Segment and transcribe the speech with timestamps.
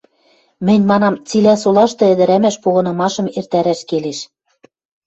[0.65, 4.19] Мӹнь манам: цилӓ солашты ӹдӹрӓмӓш погынымашым эртӓрӓш келеш.